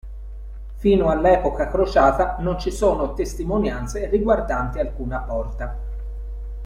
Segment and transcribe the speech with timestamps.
[0.77, 5.77] Fino all'epoca crociata non ci sono testimonianze riguardanti alcuna porta.